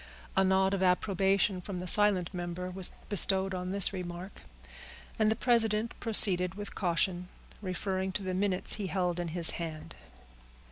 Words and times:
A 0.35 0.43
nod 0.43 0.73
of 0.73 0.81
approbation 0.81 1.61
from 1.61 1.79
the 1.79 1.85
silent 1.85 2.33
member 2.33 2.71
was 2.71 2.89
bestowed 3.07 3.53
on 3.53 3.69
this 3.71 3.93
remark, 3.93 4.41
and 5.19 5.29
the 5.29 5.35
president 5.35 5.93
proceeded 5.99 6.55
with 6.55 6.73
caution, 6.73 7.27
referring 7.61 8.11
to 8.13 8.23
the 8.23 8.33
minutes 8.33 8.73
he 8.81 8.87
held 8.87 9.19
in 9.19 9.27
his 9.27 9.51
hand. 9.61 9.93